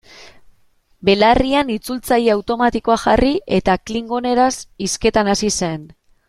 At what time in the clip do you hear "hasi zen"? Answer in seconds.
5.37-5.87